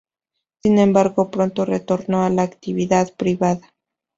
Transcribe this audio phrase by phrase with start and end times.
[0.63, 3.71] Sin embargo, pronto retornó a la actividad privada.